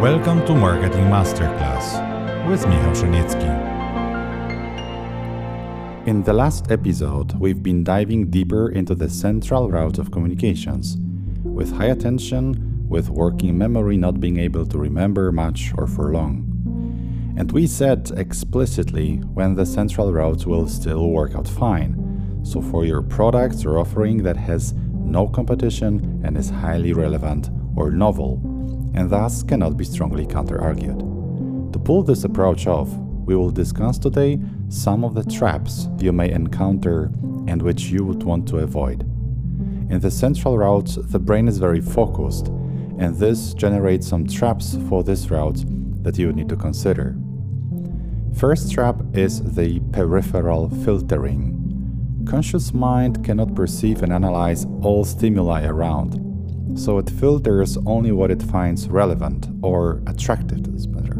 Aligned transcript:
Welcome 0.00 0.44
to 0.44 0.54
Marketing 0.54 1.06
Masterclass 1.06 2.46
with 2.46 2.66
Michał 2.66 2.92
Pszenicki. 2.92 3.48
In 6.06 6.22
the 6.22 6.34
last 6.34 6.70
episode, 6.70 7.32
we've 7.40 7.62
been 7.62 7.82
diving 7.82 8.28
deeper 8.28 8.68
into 8.68 8.94
the 8.94 9.08
central 9.08 9.70
route 9.70 9.98
of 9.98 10.10
communications, 10.10 10.98
with 11.42 11.72
high 11.72 11.86
attention, 11.86 12.86
with 12.86 13.08
working 13.08 13.56
memory 13.56 13.96
not 13.96 14.20
being 14.20 14.38
able 14.38 14.66
to 14.66 14.76
remember 14.76 15.32
much 15.32 15.72
or 15.78 15.86
for 15.86 16.12
long. 16.12 16.44
And 17.38 17.50
we 17.50 17.66
said 17.66 18.12
explicitly 18.18 19.16
when 19.32 19.54
the 19.54 19.64
central 19.64 20.12
route 20.12 20.44
will 20.44 20.68
still 20.68 21.08
work 21.08 21.34
out 21.34 21.48
fine. 21.48 22.42
So, 22.44 22.60
for 22.60 22.84
your 22.84 23.00
product 23.00 23.64
or 23.64 23.78
offering 23.78 24.22
that 24.24 24.36
has 24.36 24.74
no 24.74 25.26
competition 25.26 26.20
and 26.22 26.36
is 26.36 26.50
highly 26.50 26.92
relevant 26.92 27.48
or 27.74 27.90
novel, 27.90 28.55
and 28.96 29.10
thus 29.10 29.42
cannot 29.42 29.76
be 29.76 29.84
strongly 29.84 30.26
counter 30.26 30.60
argued. 30.60 30.98
To 31.72 31.78
pull 31.78 32.02
this 32.02 32.24
approach 32.24 32.66
off, 32.66 32.88
we 33.26 33.36
will 33.36 33.50
discuss 33.50 33.98
today 33.98 34.40
some 34.68 35.04
of 35.04 35.14
the 35.14 35.24
traps 35.24 35.88
you 35.98 36.12
may 36.12 36.30
encounter 36.30 37.10
and 37.46 37.60
which 37.60 37.84
you 37.84 38.04
would 38.04 38.22
want 38.22 38.48
to 38.48 38.58
avoid. 38.58 39.02
In 39.90 40.00
the 40.00 40.10
central 40.10 40.58
route, 40.58 40.96
the 40.96 41.18
brain 41.18 41.46
is 41.46 41.58
very 41.58 41.80
focused, 41.80 42.48
and 42.98 43.14
this 43.16 43.54
generates 43.54 44.08
some 44.08 44.26
traps 44.26 44.78
for 44.88 45.04
this 45.04 45.30
route 45.30 45.62
that 46.02 46.18
you 46.18 46.26
would 46.26 46.36
need 46.36 46.48
to 46.48 46.56
consider. 46.56 47.16
First 48.34 48.72
trap 48.72 49.00
is 49.12 49.54
the 49.54 49.80
peripheral 49.92 50.68
filtering. 50.68 52.24
Conscious 52.26 52.74
mind 52.74 53.24
cannot 53.24 53.54
perceive 53.54 54.02
and 54.02 54.12
analyze 54.12 54.66
all 54.82 55.04
stimuli 55.04 55.64
around, 55.64 56.25
so 56.76 56.98
it 56.98 57.10
filters 57.10 57.76
only 57.86 58.12
what 58.12 58.30
it 58.30 58.42
finds 58.42 58.88
relevant 58.88 59.48
or 59.62 60.02
attractive 60.06 60.62
to 60.62 60.70
this 60.70 60.86
matter. 60.86 61.16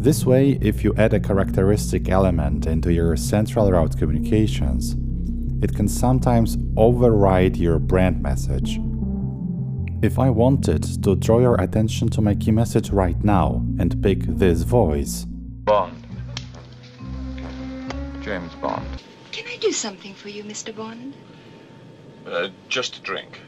This 0.00 0.24
way, 0.24 0.58
if 0.60 0.82
you 0.84 0.94
add 0.96 1.12
a 1.12 1.20
characteristic 1.20 2.08
element 2.08 2.66
into 2.66 2.92
your 2.92 3.16
central 3.16 3.70
route 3.70 3.98
communications, 3.98 4.96
it 5.62 5.74
can 5.74 5.88
sometimes 5.88 6.56
override 6.76 7.56
your 7.56 7.78
brand 7.78 8.22
message. 8.22 8.80
If 10.00 10.18
I 10.18 10.30
wanted 10.30 11.02
to 11.02 11.16
draw 11.16 11.40
your 11.40 11.60
attention 11.60 12.08
to 12.10 12.20
my 12.20 12.36
key 12.36 12.52
message 12.52 12.90
right 12.90 13.22
now 13.24 13.66
and 13.80 14.00
pick 14.00 14.20
this 14.22 14.62
voice, 14.62 15.26
Bond. 15.64 16.06
James 18.22 18.54
Bond. 18.54 18.86
Can 19.32 19.46
I 19.48 19.56
do 19.56 19.72
something 19.72 20.14
for 20.14 20.28
you, 20.28 20.44
Mr. 20.44 20.74
Bond? 20.74 21.14
Uh, 22.24 22.48
just 22.68 22.98
a 22.98 23.00
drink. 23.00 23.40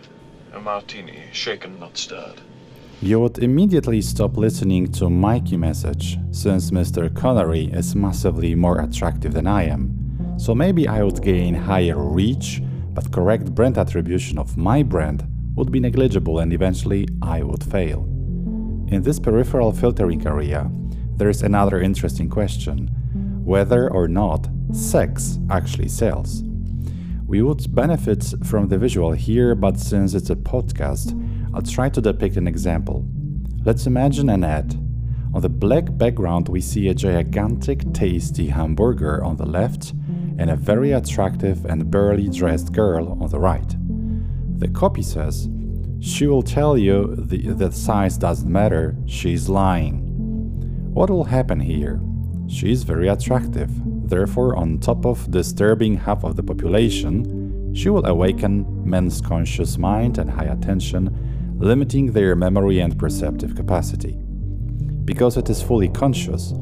A 0.53 0.61
martini, 0.61 1.23
shaken, 1.33 1.79
not 1.79 1.97
stirred. 1.97 2.41
you 3.03 3.19
would 3.21 3.39
immediately 3.39 4.03
stop 4.03 4.37
listening 4.37 4.91
to 4.93 5.09
Mikey 5.09 5.57
message, 5.57 6.19
since 6.33 6.71
Mr. 6.71 7.09
Connery 7.15 7.65
is 7.73 7.95
massively 7.97 8.55
more 8.55 8.81
attractive 8.81 9.33
than 9.33 9.47
I 9.47 9.65
am. 9.65 9.95
So 10.39 10.55
maybe 10.55 10.87
I 10.89 11.03
would 11.03 11.23
gain 11.23 11.55
higher 11.55 11.97
reach, 11.99 12.61
but 12.93 13.13
correct 13.13 13.55
brand 13.55 13.79
attribution 13.79 14.39
of 14.39 14.57
my 14.57 14.83
brand 14.83 15.25
would 15.55 15.71
be 15.71 15.81
negligible 15.81 16.41
and 16.41 16.53
eventually 16.53 17.07
I 17.23 17.43
would 17.43 17.63
fail. 17.65 18.05
In 18.89 19.03
this 19.03 19.21
peripheral 19.21 19.73
filtering 19.73 20.27
area, 20.27 20.71
there 21.17 21.29
is 21.31 21.43
another 21.43 21.81
interesting 21.81 22.29
question 22.29 22.89
whether 23.45 23.91
or 23.91 24.09
not 24.09 24.49
sex 24.73 25.39
actually 25.49 25.89
sells. 25.89 26.43
We 27.31 27.43
would 27.43 27.73
benefit 27.73 28.35
from 28.43 28.67
the 28.67 28.77
visual 28.77 29.13
here, 29.13 29.55
but 29.55 29.79
since 29.79 30.15
it's 30.15 30.31
a 30.31 30.35
podcast, 30.35 31.15
I'll 31.55 31.63
try 31.63 31.89
to 31.89 32.01
depict 32.01 32.37
an 32.37 32.49
example. 32.49 33.07
Let's 33.65 33.87
imagine 33.87 34.29
an 34.31 34.43
ad. 34.43 34.75
On 35.33 35.41
the 35.41 35.49
black 35.49 35.97
background, 35.97 36.49
we 36.49 36.61
see 36.61 36.89
a 36.89 36.95
gigantic, 36.95 37.93
tasty 37.93 38.49
hamburger 38.49 39.23
on 39.23 39.37
the 39.37 39.47
left 39.47 39.93
and 40.39 40.51
a 40.51 40.57
very 40.57 40.91
attractive 40.91 41.65
and 41.67 41.89
barely 41.89 42.29
dressed 42.29 42.73
girl 42.73 43.17
on 43.23 43.31
the 43.31 43.39
right. 43.39 43.77
The 44.59 44.67
copy 44.67 45.03
says, 45.03 45.49
She 46.01 46.27
will 46.27 46.43
tell 46.43 46.77
you 46.77 47.15
the, 47.15 47.53
the 47.53 47.71
size 47.71 48.19
doesn't 48.19 48.51
matter, 48.51 48.97
she's 49.07 49.49
lying. 49.49 50.01
What 50.93 51.11
will 51.11 51.23
happen 51.23 51.61
here? 51.61 52.01
She 52.49 52.73
is 52.73 52.83
very 52.83 53.07
attractive, 53.07 53.71
therefore, 54.11 54.57
on 54.57 54.79
top 54.79 55.07
of 55.07 55.31
disturbing 55.31 55.97
half 55.97 56.25
of 56.25 56.37
the 56.37 56.43
population, 56.43 57.75
she 57.75 57.89
will 57.89 58.05
awaken 58.07 58.67
men's 58.89 59.21
conscious 59.21 59.79
mind 59.79 60.19
and 60.19 60.29
high 60.29 60.45
attention, 60.45 61.57
limiting 61.59 62.13
their 62.13 62.35
memory 62.37 62.81
and 62.81 62.99
perceptive 62.99 63.55
capacity. 63.55 64.19
Because 65.05 65.37
it 65.37 65.49
is 65.49 65.63
fully 65.63 65.89
conscious, 65.89 66.53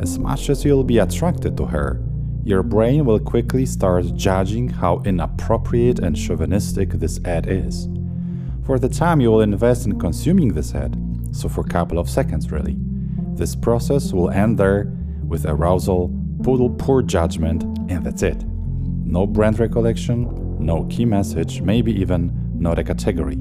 as 0.00 0.18
much 0.18 0.50
as 0.50 0.64
you'll 0.64 0.84
be 0.84 0.98
attracted 0.98 1.56
to 1.56 1.64
her, 1.66 2.02
your 2.44 2.62
brain 2.62 3.04
will 3.04 3.18
quickly 3.18 3.66
start 3.66 4.04
judging 4.14 4.68
how 4.68 5.02
inappropriate 5.04 5.98
and 5.98 6.16
chauvinistic 6.16 6.90
this 6.90 7.18
ad 7.24 7.46
is. 7.48 7.88
For 8.64 8.78
the 8.78 8.88
time 8.88 9.20
you 9.20 9.30
will 9.30 9.40
invest 9.40 9.86
in 9.86 9.98
consuming 9.98 10.52
this 10.52 10.74
ad, 10.74 10.96
so 11.32 11.48
for 11.48 11.62
a 11.62 11.68
couple 11.68 11.98
of 11.98 12.10
seconds 12.10 12.52
really, 12.52 12.76
this 13.34 13.54
process 13.54 14.12
will 14.12 14.30
end 14.30 14.58
there 14.58 14.92
with 15.24 15.44
arousal, 15.46 16.08
poodle 16.46 16.70
poor 16.70 17.02
judgment, 17.02 17.64
and 17.90 18.06
that's 18.06 18.22
it. 18.22 18.44
No 18.44 19.26
brand 19.26 19.58
recollection, 19.58 20.30
no 20.64 20.84
key 20.84 21.04
message, 21.04 21.60
maybe 21.60 21.92
even 22.00 22.30
not 22.54 22.78
a 22.78 22.84
category. 22.84 23.36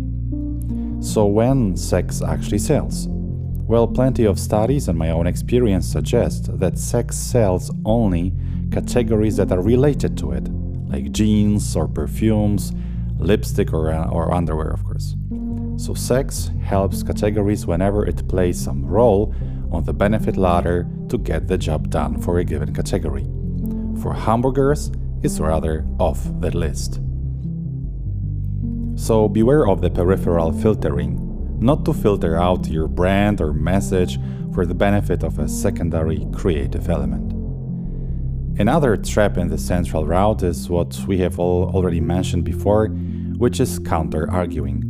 So, 1.02 1.28
when 1.28 1.78
sex 1.78 2.24
actually 2.24 2.58
sells? 2.58 3.08
Well, 3.08 3.88
plenty 3.88 4.26
of 4.26 4.40
studies 4.40 4.88
and 4.88 4.98
my 4.98 5.12
own 5.12 5.28
experience 5.28 5.86
suggest 5.86 6.58
that 6.58 6.80
sex 6.80 7.16
sells 7.16 7.70
only 7.86 8.34
categories 8.72 9.38
that 9.38 9.52
are 9.52 9.62
related 9.62 10.18
to 10.18 10.32
it, 10.32 10.50
like 10.88 11.12
jeans 11.12 11.76
or 11.76 11.88
perfumes, 11.88 12.74
lipstick 13.20 13.72
or, 13.72 13.92
uh, 13.92 14.10
or 14.10 14.34
underwear, 14.34 14.70
of 14.70 14.84
course. 14.84 15.16
So, 15.78 15.94
sex 15.94 16.50
helps 16.64 17.04
categories 17.04 17.68
whenever 17.68 18.04
it 18.04 18.28
plays 18.28 18.60
some 18.60 18.84
role 18.84 19.36
on 19.72 19.84
the 19.84 19.94
benefit 19.94 20.38
ladder 20.38 20.88
to 21.10 21.18
get 21.18 21.48
the 21.48 21.58
job 21.58 21.90
done 21.90 22.22
for 22.22 22.40
a 22.40 22.44
given 22.44 22.74
category. 22.74 23.26
For 24.02 24.14
hamburgers, 24.14 24.92
it's 25.24 25.40
rather 25.40 25.86
off 26.00 26.24
the 26.40 26.56
list. 26.56 27.00
So 28.96 29.28
beware 29.28 29.68
of 29.68 29.82
the 29.82 29.90
peripheral 29.90 30.52
filtering, 30.52 31.60
not 31.60 31.84
to 31.86 31.94
filter 31.94 32.38
out 32.38 32.68
your 32.68 32.88
brand 32.88 33.42
or 33.42 33.54
message 33.54 34.20
for 34.54 34.66
the 34.66 34.74
benefit 34.74 35.24
of 35.24 35.38
a 35.40 35.50
secondary 35.50 36.26
creative 36.34 36.90
element. 36.90 37.34
Another 38.58 38.96
trap 38.96 39.38
in 39.38 39.50
the 39.50 39.58
central 39.58 40.06
route 40.06 40.44
is 40.44 40.70
what 40.70 40.98
we 41.08 41.18
have 41.18 41.40
all 41.40 41.70
already 41.76 42.00
mentioned 42.00 42.46
before, 42.46 42.88
which 43.38 43.60
is 43.60 43.80
counter 43.80 44.32
arguing. 44.32 44.82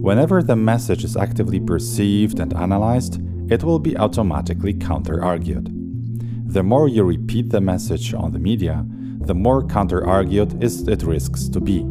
Whenever 0.00 0.42
the 0.42 0.56
message 0.56 1.04
is 1.04 1.16
actively 1.16 1.60
perceived 1.60 2.40
and 2.40 2.52
analyzed, 2.54 3.20
it 3.48 3.62
will 3.62 3.78
be 3.78 3.96
automatically 3.96 4.74
counter 4.74 5.22
argued. 5.22 5.70
The 6.52 6.62
more 6.62 6.88
you 6.88 7.04
repeat 7.04 7.50
the 7.50 7.60
message 7.60 8.14
on 8.14 8.32
the 8.32 8.38
media, 8.38 8.86
the 9.20 9.34
more 9.34 9.66
counter 9.66 10.06
argued 10.06 10.62
it 10.62 11.02
risks 11.02 11.48
to 11.48 11.60
be. 11.60 11.84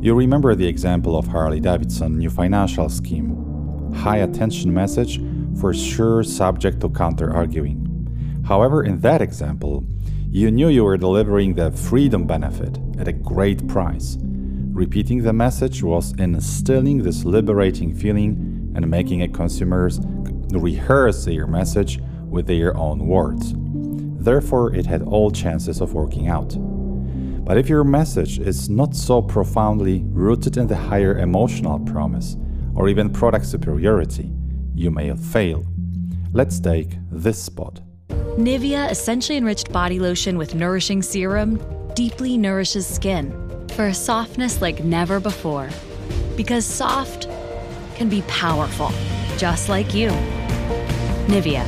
You 0.00 0.14
remember 0.14 0.54
the 0.54 0.66
example 0.66 1.16
of 1.16 1.26
Harley 1.26 1.60
Davidson 1.60 2.18
new 2.18 2.30
financial 2.30 2.88
scheme. 2.88 3.92
High 3.94 4.18
attention 4.18 4.72
message, 4.72 5.20
for 5.60 5.72
sure 5.72 6.22
subject 6.22 6.80
to 6.80 6.88
counter 6.90 7.34
arguing. 7.34 7.82
However, 8.46 8.84
in 8.84 9.00
that 9.00 9.22
example, 9.22 9.84
you 10.28 10.50
knew 10.50 10.68
you 10.68 10.84
were 10.84 10.98
delivering 10.98 11.54
the 11.54 11.72
freedom 11.72 12.26
benefit 12.26 12.78
at 12.98 13.08
a 13.08 13.12
great 13.12 13.66
price. 13.68 14.18
Repeating 14.20 15.22
the 15.22 15.32
message 15.32 15.82
was 15.82 16.12
instilling 16.18 17.02
this 17.02 17.24
liberating 17.24 17.94
feeling 17.94 18.72
and 18.74 18.90
making 18.90 19.22
a 19.22 19.28
consumers 19.28 19.98
rehearse 20.52 21.24
their 21.24 21.46
message 21.46 22.00
with 22.28 22.46
their 22.46 22.76
own 22.76 23.06
words. 23.06 23.54
Therefore, 24.22 24.74
it 24.74 24.86
had 24.86 25.02
all 25.02 25.30
chances 25.30 25.80
of 25.80 25.94
working 25.94 26.28
out. 26.28 26.56
But 27.44 27.58
if 27.58 27.68
your 27.68 27.84
message 27.84 28.40
is 28.40 28.68
not 28.68 28.96
so 28.96 29.22
profoundly 29.22 30.02
rooted 30.06 30.56
in 30.56 30.66
the 30.66 30.76
higher 30.76 31.18
emotional 31.18 31.78
promise 31.78 32.36
or 32.74 32.88
even 32.88 33.10
product 33.10 33.46
superiority, 33.46 34.32
you 34.74 34.90
may 34.90 35.14
fail. 35.14 35.64
Let's 36.32 36.58
take 36.58 36.98
this 37.10 37.40
spot. 37.42 37.80
Nivea 38.36 38.90
essentially 38.90 39.38
enriched 39.38 39.72
body 39.72 40.00
lotion 40.00 40.36
with 40.36 40.54
nourishing 40.54 41.02
serum 41.02 41.60
deeply 41.94 42.36
nourishes 42.36 42.86
skin 42.86 43.32
for 43.70 43.86
a 43.86 43.94
softness 43.94 44.60
like 44.60 44.84
never 44.84 45.20
before. 45.20 45.70
Because 46.36 46.66
soft 46.66 47.28
can 47.94 48.08
be 48.08 48.22
powerful, 48.22 48.90
just 49.38 49.68
like 49.68 49.94
you. 49.94 50.10
Nivea. 51.26 51.66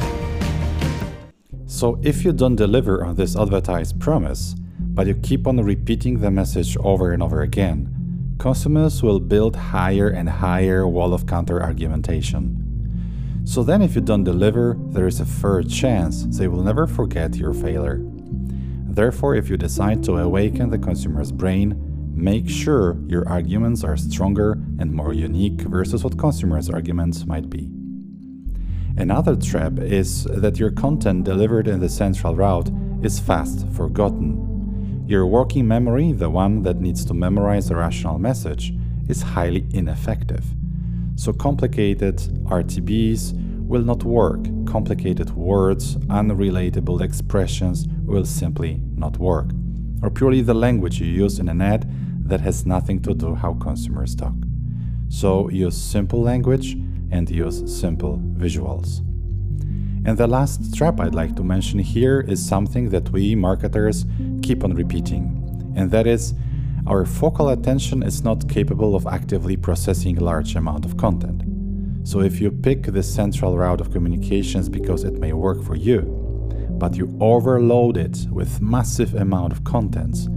So, 1.67 1.99
if 2.03 2.25
you 2.25 2.33
don't 2.33 2.57
deliver 2.57 3.05
on 3.05 3.17
this 3.17 3.37
advertised 3.37 3.99
promise, 4.01 4.55
but 4.79 5.07
you 5.09 5.15
keep 5.15 5.47
on 5.47 5.61
repeating 5.61 6.21
the 6.21 6.31
message 6.31 6.77
over 6.79 7.13
and 7.13 7.23
over 7.23 7.43
again, 7.43 8.37
consumers 8.39 9.03
will 9.03 9.19
build 9.19 9.57
higher 9.57 10.09
and 10.09 10.29
higher 10.29 10.87
wall 10.87 11.13
of 11.13 11.27
counter 11.27 11.61
argumentation. 11.61 13.43
So 13.45 13.65
then, 13.65 13.83
if 13.83 13.97
you 13.97 14.01
don't 14.01 14.25
deliver, 14.25 14.77
there 14.91 15.09
is 15.09 15.19
a 15.19 15.27
fair 15.27 15.63
chance 15.63 16.25
they 16.39 16.49
will 16.49 16.63
never 16.63 16.87
forget 16.87 17.35
your 17.35 17.53
failure. 17.53 18.01
Therefore, 18.01 19.35
if 19.35 19.51
you 19.51 19.57
decide 19.57 20.05
to 20.05 20.19
awaken 20.19 20.71
the 20.71 20.79
consumer's 20.79 21.33
brain, 21.33 21.75
make 22.15 22.49
sure 22.49 22.97
your 23.07 23.29
arguments 23.29 23.83
are 23.85 23.97
stronger 23.97 24.53
and 24.79 24.93
more 24.93 25.13
unique 25.13 25.63
versus 25.63 26.05
what 26.05 26.19
consumers' 26.19 26.71
arguments 26.71 27.25
might 27.27 27.51
be. 27.51 27.78
Another 28.99 29.37
trap 29.37 29.79
is 29.79 30.25
that 30.25 30.59
your 30.59 30.73
content 30.73 31.23
delivered 31.23 31.69
in 31.69 31.79
the 31.79 31.89
central 31.89 32.35
route 32.35 32.69
is 33.01 33.21
fast 33.21 33.65
forgotten. 33.69 35.05
Your 35.07 35.25
working 35.25 35.69
memory, 35.69 36.11
the 36.11 36.29
one 36.29 36.65
that 36.65 36.81
needs 36.81 37.05
to 37.05 37.15
memorize 37.15 37.71
a 37.71 37.77
rational 37.77 38.19
message, 38.19 38.75
is 39.09 39.23
highly 39.23 39.69
ineffective. 39.71 40.45
So 41.15 41.33
complicated 41.33 42.17
RTBs 42.47 43.69
will 43.69 43.85
not 43.85 44.03
work. 44.03 44.43
Complicated 44.67 45.31
words, 45.31 45.95
unrelatable 46.09 47.01
expressions 47.01 47.87
will 48.05 48.25
simply 48.25 48.81
not 48.97 49.17
work. 49.17 49.51
Or 50.03 50.11
purely 50.11 50.41
the 50.41 50.55
language 50.55 51.01
you 51.01 51.07
use 51.07 51.39
in 51.39 51.49
an 51.49 51.63
ad 51.63 51.89
that 52.29 52.41
has 52.41 52.67
nothing 52.67 53.01
to 53.03 53.15
do 53.15 53.37
how 53.37 53.55
consumers 53.55 54.17
talk. 54.17 54.35
So 55.09 55.49
use 55.51 55.77
simple 55.81 56.21
language 56.21 56.77
and 57.11 57.31
use 57.31 57.63
simple 57.67 58.19
visuals. 58.37 59.01
And 60.07 60.17
the 60.17 60.27
last 60.27 60.75
trap 60.75 61.01
I'd 61.01 61.15
like 61.15 61.37
to 61.37 61.45
mention 61.45 61.79
here 61.79 62.21
is 62.21 62.47
something 62.47 62.91
that 62.91 63.11
we 63.11 63.35
marketers 63.35 64.07
keep 64.43 64.65
on 64.65 64.75
repeating, 64.75 65.75
and 65.77 65.91
that 65.91 66.07
is 66.07 66.35
our 66.87 67.05
focal 67.05 67.51
attention 67.51 68.03
is 68.03 68.25
not 68.25 68.49
capable 68.49 68.95
of 68.95 69.07
actively 69.07 69.57
processing 69.57 70.17
large 70.17 70.57
amount 70.57 70.87
of 70.87 70.97
content. 70.97 71.43
So 72.09 72.21
if 72.21 72.41
you 72.41 72.51
pick 72.51 72.85
the 72.85 73.03
central 73.03 73.59
route 73.59 73.83
of 73.83 73.93
communications 73.93 74.71
because 74.71 75.05
it 75.05 75.19
may 75.19 75.35
work 75.35 75.63
for 75.63 75.77
you, 75.77 76.01
but 76.79 76.97
you 76.97 77.15
overload 77.21 77.99
it 77.99 78.27
with 78.31 78.63
massive 78.63 79.15
amount 79.15 79.53
of 79.53 79.65
contents, 79.65 80.29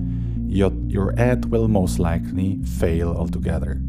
your, 0.48 0.74
your 0.88 1.18
ad 1.18 1.46
will 1.46 1.70
most 1.70 2.00
likely 2.00 2.62
fail 2.64 3.14
altogether. 3.14 3.82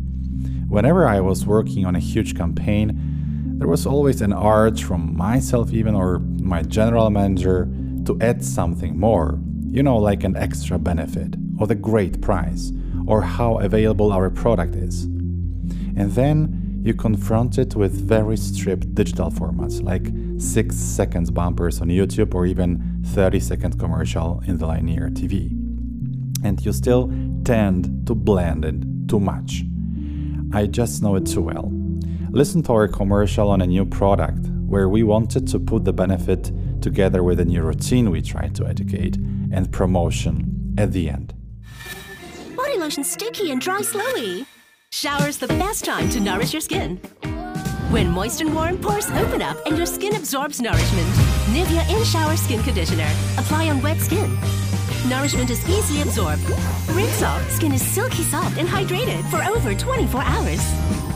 Whenever 0.72 1.06
I 1.06 1.20
was 1.20 1.44
working 1.44 1.84
on 1.84 1.94
a 1.96 1.98
huge 1.98 2.34
campaign, 2.34 3.58
there 3.58 3.68
was 3.68 3.84
always 3.84 4.22
an 4.22 4.32
urge 4.32 4.84
from 4.84 5.14
myself 5.14 5.70
even 5.70 5.94
or 5.94 6.18
my 6.40 6.62
general 6.62 7.10
manager 7.10 7.68
to 8.06 8.18
add 8.22 8.42
something 8.42 8.98
more, 8.98 9.38
you 9.70 9.82
know, 9.82 9.98
like 9.98 10.24
an 10.24 10.34
extra 10.34 10.78
benefit 10.78 11.36
or 11.58 11.66
the 11.66 11.74
great 11.74 12.22
price, 12.22 12.72
or 13.06 13.20
how 13.20 13.58
available 13.58 14.10
our 14.12 14.30
product 14.30 14.74
is. 14.74 15.04
And 15.94 16.10
then 16.12 16.80
you 16.82 16.94
confront 16.94 17.58
it 17.58 17.76
with 17.76 17.92
very 17.92 18.38
stripped 18.38 18.94
digital 18.94 19.30
formats 19.30 19.82
like 19.82 20.10
6 20.40 20.74
seconds 20.74 21.30
bumpers 21.30 21.82
on 21.82 21.88
YouTube 21.88 22.34
or 22.34 22.46
even 22.46 23.02
30 23.08 23.40
second 23.40 23.78
commercial 23.78 24.42
in 24.46 24.56
the 24.56 24.66
linear 24.66 25.10
TV. 25.10 25.50
And 26.42 26.64
you 26.64 26.72
still 26.72 27.12
tend 27.44 28.06
to 28.06 28.14
blend 28.14 28.64
it 28.64 29.06
too 29.06 29.20
much. 29.20 29.64
I 30.52 30.66
just 30.66 31.02
know 31.02 31.16
it 31.16 31.26
too 31.26 31.42
well. 31.42 31.70
Listen 32.30 32.62
to 32.64 32.72
our 32.72 32.88
commercial 32.88 33.50
on 33.50 33.60
a 33.60 33.66
new 33.66 33.84
product 33.84 34.46
where 34.66 34.88
we 34.88 35.02
wanted 35.02 35.46
to 35.48 35.58
put 35.58 35.84
the 35.84 35.92
benefit 35.92 36.50
together 36.80 37.22
with 37.22 37.40
a 37.40 37.44
new 37.44 37.62
routine 37.62 38.10
we 38.10 38.22
tried 38.22 38.54
to 38.56 38.66
educate 38.66 39.16
and 39.52 39.70
promotion 39.70 40.74
at 40.78 40.92
the 40.92 41.08
end 41.10 41.34
Body 42.56 42.78
lotion 42.78 43.04
sticky 43.04 43.50
and 43.50 43.60
dry 43.60 43.80
slowly. 43.82 44.46
Shower's 44.92 45.38
the 45.38 45.48
best 45.48 45.84
time 45.84 46.08
to 46.10 46.20
nourish 46.20 46.52
your 46.52 46.60
skin. 46.60 46.96
When 47.90 48.08
moist 48.08 48.40
and 48.40 48.54
warm, 48.54 48.78
pores 48.78 49.10
open 49.10 49.42
up 49.42 49.56
and 49.66 49.76
your 49.76 49.86
skin 49.86 50.14
absorbs 50.14 50.60
nourishment. 50.60 51.06
Nivea 51.46 51.88
In 51.90 52.04
Shower 52.04 52.36
Skin 52.36 52.62
Conditioner. 52.62 53.10
Apply 53.38 53.68
on 53.68 53.82
wet 53.82 53.98
skin. 54.00 54.36
Nourishment 55.08 55.50
is 55.50 55.68
easily 55.68 56.02
absorbed. 56.02 56.42
Rinse 56.90 57.22
off. 57.22 57.50
Skin 57.50 57.72
is 57.72 57.82
silky 57.82 58.22
soft 58.22 58.56
and 58.56 58.68
hydrated 58.68 59.28
for 59.30 59.42
over 59.42 59.74
24 59.74 60.22
hours. 60.22 60.62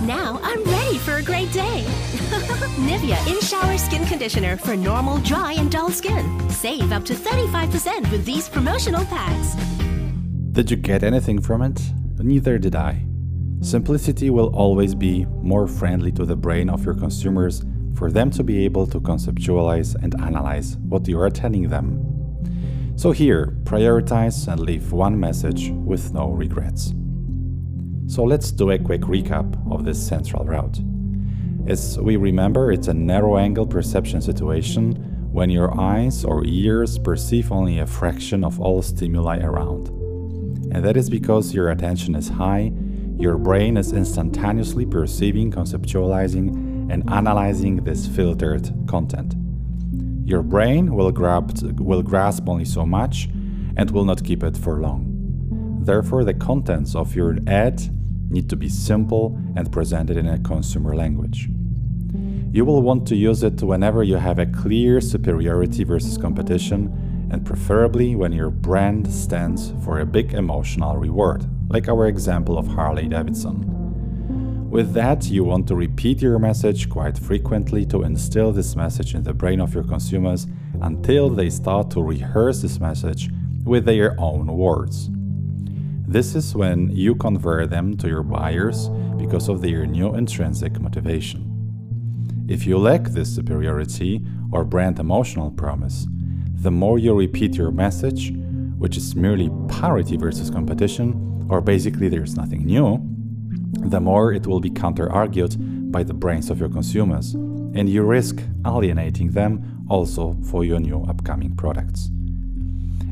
Now 0.03 0.41
I'm 0.43 0.63
ready 0.65 0.99
for 0.99 1.15
a 1.15 1.23
great 1.23 1.53
day. 1.53 1.85
Nivea 2.81 3.17
In 3.33 3.41
Shower 3.41 3.79
Skin 3.79 4.05
Conditioner 4.07 4.57
for 4.57 4.77
normal, 4.77 5.19
dry, 5.19 5.53
and 5.53 5.71
dull 5.71 5.91
skin. 5.91 6.51
Save 6.51 6.91
up 6.91 7.05
to 7.05 7.15
35% 7.15 8.11
with 8.11 8.25
these 8.25 8.49
promotional 8.49 9.05
packs. 9.05 9.55
Did 10.53 10.71
you 10.71 10.77
get 10.77 11.05
anything 11.05 11.41
from 11.41 11.63
it? 11.63 11.81
Neither 12.19 12.59
did 12.59 12.75
I. 12.75 13.05
Simplicity 13.61 14.31
will 14.31 14.55
always 14.55 14.97
be 14.97 15.27
more 15.27 15.69
friendly 15.69 16.11
to 16.13 16.25
the 16.25 16.37
brain 16.37 16.69
of 16.69 16.85
your 16.85 16.95
consumers 16.95 17.63
for 17.95 18.11
them 18.11 18.31
to 18.33 18.43
be 18.43 18.65
able 18.65 18.87
to 18.89 19.01
conceptualize 19.01 19.95
and 20.03 20.21
analyze 20.21 20.77
what 20.79 21.07
you 21.07 21.21
are 21.21 21.31
telling 21.31 21.69
them. 21.69 22.16
So, 22.97 23.13
here, 23.13 23.57
prioritize 23.65 24.49
and 24.51 24.61
leave 24.61 24.93
one 24.93 25.19
message 25.21 25.71
with 25.71 26.13
no 26.13 26.31
regrets. 26.31 26.93
So, 28.07 28.25
let's 28.25 28.51
do 28.51 28.71
a 28.71 28.79
quick 28.79 29.03
recap 29.03 29.49
of 29.71 29.85
this 29.85 30.05
central 30.05 30.45
route. 30.45 30.81
As 31.67 31.99
we 31.99 32.17
remember, 32.17 32.73
it's 32.73 32.89
a 32.89 32.95
narrow 32.95 33.37
angle 33.37 33.67
perception 33.67 34.21
situation 34.21 34.93
when 35.33 35.51
your 35.51 35.79
eyes 35.79 36.25
or 36.25 36.45
ears 36.47 36.99
perceive 36.99 37.53
only 37.53 37.79
a 37.79 37.87
fraction 37.87 38.43
of 38.45 38.61
all 38.61 38.81
stimuli 38.83 39.41
around 39.41 39.91
and 40.73 40.85
that 40.85 40.97
is 40.97 41.09
because 41.09 41.55
your 41.55 41.71
attention 41.71 42.15
is 42.15 42.29
high, 42.29 42.73
your 43.19 43.39
brain 43.39 43.77
is 43.77 43.93
instantaneously 43.93 44.85
perceiving, 44.85 45.51
conceptualizing, 45.51 46.93
and 46.93 47.09
analyzing 47.11 47.77
this 47.85 48.07
filtered 48.07 48.71
content. 48.87 49.35
Your 50.27 50.43
brain 50.43 50.93
will, 50.93 51.13
grab, 51.13 51.57
will 51.79 52.03
grasp 52.03 52.49
only 52.49 52.65
so 52.65 52.85
much 52.85 53.29
and 53.77 53.89
will 53.93 54.05
not 54.05 54.25
keep 54.25 54.43
it 54.43 54.57
for 54.57 54.81
long. 54.81 55.79
Therefore, 55.85 56.25
the 56.25 56.35
contents 56.35 56.97
of 56.97 57.15
your 57.15 57.37
ad 57.47 57.81
need 58.29 58.51
to 58.51 58.57
be 58.57 58.69
simple 58.69 59.39
and 59.55 59.71
presented 59.71 60.17
in 60.17 60.27
a 60.27 60.41
consumer 60.41 60.97
language. 60.97 61.49
You 62.51 62.65
will 62.65 62.83
want 62.83 63.07
to 63.07 63.15
use 63.15 63.45
it 63.45 63.63
whenever 63.63 64.03
you 64.03 64.17
have 64.17 64.41
a 64.41 64.47
clear 64.47 65.01
superiority 65.01 65.85
versus 65.85 66.19
competition 66.19 67.29
and 67.31 67.47
preferably 67.47 68.17
when 68.17 68.33
your 68.33 68.51
brand 68.51 69.13
stands 69.13 69.73
for 69.85 70.01
a 70.01 70.07
big 70.07 70.35
emotional 70.35 70.97
reward, 70.97 71.47
like 71.71 71.89
our 71.89 72.09
example 72.09 72.59
of 72.59 72.67
Harley 72.67 73.07
Davidson. 73.07 73.86
With 74.77 74.93
that, 74.93 75.31
you 75.31 75.43
want 75.43 75.67
to 75.69 75.75
repeat 75.75 76.21
your 76.21 76.39
message 76.39 76.91
quite 76.91 77.17
frequently 77.17 77.87
to 77.87 78.03
instill 78.03 78.53
this 78.53 78.77
message 78.77 79.15
in 79.15 79.23
the 79.23 79.33
brain 79.33 79.59
of 79.59 79.73
your 79.73 79.85
consumers 79.85 80.47
until 80.83 81.31
they 81.31 81.49
start 81.49 81.91
to 81.93 82.03
rehearse 82.03 82.61
this 82.61 82.79
message 82.79 83.31
with 83.65 83.87
their 83.87 84.15
own 84.21 84.49
words. 84.49 85.09
This 86.07 86.35
is 86.35 86.55
when 86.55 86.91
you 86.91 87.15
convert 87.15 87.71
them 87.71 87.97
to 87.97 88.07
your 88.07 88.23
buyers 88.23 88.91
because 89.17 89.49
of 89.49 89.63
their 89.63 89.87
new 89.87 90.15
intrinsic 90.15 90.79
motivation. 90.79 92.45
If 92.47 92.67
you 92.67 92.77
lack 92.77 93.05
this 93.05 93.35
superiority 93.35 94.27
or 94.53 94.67
brand 94.67 94.99
emotional 94.99 95.53
promise, 95.53 96.07
the 96.53 96.71
more 96.71 96.99
you 96.99 97.15
repeat 97.15 97.55
your 97.55 97.71
message, 97.71 98.31
which 98.77 98.99
is 98.99 99.17
merely 99.17 99.49
parity 99.69 100.19
versus 100.19 100.51
competition, 100.51 101.47
or 101.49 101.63
basically 101.63 102.11
there's 102.11 102.37
nothing 102.37 102.67
new, 102.67 102.97
the 103.91 104.01
more 104.01 104.33
it 104.33 104.47
will 104.47 104.61
be 104.61 104.71
counter 104.71 105.11
argued 105.11 105.93
by 105.93 106.03
the 106.03 106.15
brains 106.15 106.51
of 106.51 106.61
your 106.61 106.69
consumers, 106.69 107.35
and 107.35 107.89
you 107.89 108.03
risk 108.03 108.43
alienating 108.67 109.33
them 109.33 109.85
also 109.89 110.37
for 110.51 110.65
your 110.65 110.81
new 110.81 111.03
upcoming 111.05 111.55
products. 111.55 112.11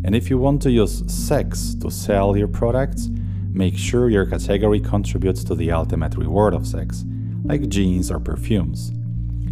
And 0.04 0.14
if 0.14 0.28
you 0.28 0.38
want 0.38 0.60
to 0.62 0.70
use 0.70 1.02
sex 1.12 1.74
to 1.76 1.90
sell 1.90 2.36
your 2.36 2.48
products, 2.48 3.08
make 3.52 3.76
sure 3.76 4.10
your 4.10 4.26
category 4.26 4.80
contributes 4.80 5.44
to 5.44 5.54
the 5.54 5.72
ultimate 5.72 6.16
reward 6.16 6.54
of 6.54 6.66
sex, 6.66 7.04
like 7.44 7.68
jeans 7.68 8.10
or 8.10 8.20
perfumes. 8.20 8.92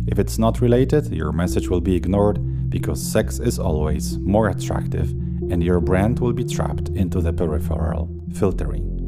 If 0.07 0.19
it's 0.19 0.39
not 0.39 0.61
related, 0.61 1.13
your 1.13 1.33
message 1.33 1.69
will 1.69 1.81
be 1.81 1.97
ignored 1.97 2.69
because 2.69 3.03
sex 3.03 3.39
is 3.39 3.59
always 3.59 4.19
more 4.19 4.49
attractive 4.49 5.11
and 5.51 5.63
your 5.63 5.81
brand 5.81 6.19
will 6.19 6.33
be 6.33 6.45
trapped 6.45 6.89
into 6.91 7.21
the 7.21 7.33
peripheral 7.33 8.11
filtering. 8.35 9.02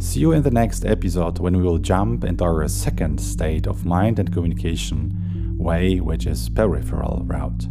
See 0.00 0.20
you 0.20 0.32
in 0.32 0.42
the 0.42 0.50
next 0.50 0.86
episode 0.86 1.38
when 1.40 1.54
we 1.54 1.62
will 1.62 1.76
jump 1.76 2.24
into 2.24 2.42
our 2.42 2.66
second 2.68 3.20
state 3.20 3.66
of 3.66 3.84
mind 3.84 4.18
and 4.18 4.32
communication 4.32 5.56
way, 5.58 6.00
which 6.00 6.26
is 6.26 6.48
peripheral 6.48 7.22
route. 7.26 7.68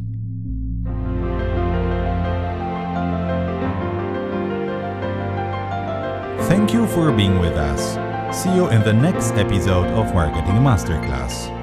Thank 6.48 6.72
you 6.72 6.86
for 6.86 7.12
being 7.12 7.40
with 7.40 7.58
us. 7.58 7.98
See 8.32 8.54
you 8.54 8.68
in 8.70 8.84
the 8.84 8.94
next 8.94 9.32
episode 9.32 9.88
of 9.88 10.14
Marketing 10.14 10.62
Masterclass. 10.62 11.59